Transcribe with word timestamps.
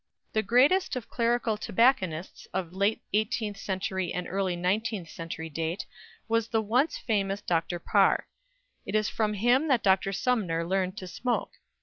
The 0.33 0.41
greatest 0.41 0.95
of 0.95 1.09
clerical 1.11 1.57
"tobacconists" 1.57 2.47
of 2.55 2.73
late 2.73 3.03
eighteenth 3.13 3.57
century 3.57 4.11
and 4.11 4.25
early 4.27 4.55
nineteenth 4.55 5.09
century 5.09 5.47
date 5.47 5.85
was 6.27 6.47
the 6.47 6.59
once 6.59 6.97
famous 6.97 7.39
Dr. 7.39 7.77
Parr. 7.77 8.25
It 8.83 8.95
was 8.95 9.09
from 9.09 9.35
him 9.35 9.67
that 9.67 9.83
Dr. 9.83 10.11
Sumner 10.11 10.65
learned 10.65 10.97
to 10.97 11.07
smoke. 11.07 11.51